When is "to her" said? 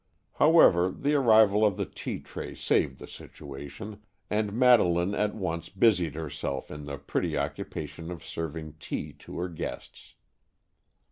9.13-9.47